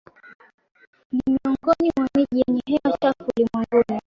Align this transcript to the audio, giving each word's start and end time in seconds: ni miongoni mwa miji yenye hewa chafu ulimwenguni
ni 1.11 1.19
miongoni 1.27 1.91
mwa 1.97 2.07
miji 2.15 2.43
yenye 2.47 2.61
hewa 2.65 2.97
chafu 2.97 3.23
ulimwenguni 3.37 3.99